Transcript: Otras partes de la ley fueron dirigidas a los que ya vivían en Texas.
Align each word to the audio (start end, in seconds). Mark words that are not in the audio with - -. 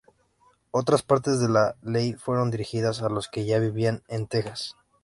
Otras 0.71 1.03
partes 1.03 1.39
de 1.39 1.47
la 1.47 1.75
ley 1.83 2.13
fueron 2.13 2.49
dirigidas 2.49 3.03
a 3.03 3.09
los 3.09 3.27
que 3.27 3.45
ya 3.45 3.59
vivían 3.59 4.01
en 4.07 4.25
Texas. 4.25 4.75